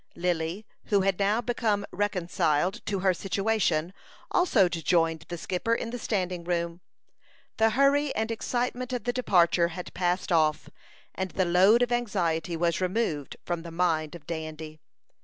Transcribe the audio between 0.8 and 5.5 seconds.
who had now become reconciled to her situation, also joined the